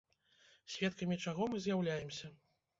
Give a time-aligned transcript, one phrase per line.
[0.77, 2.35] Сведкамі чаго мы з'яўляемся?